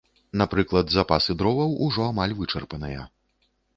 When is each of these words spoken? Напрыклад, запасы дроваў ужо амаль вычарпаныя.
Напрыклад, 0.41 0.87
запасы 0.95 1.35
дроваў 1.41 1.75
ужо 1.89 2.01
амаль 2.07 2.35
вычарпаныя. 2.41 3.05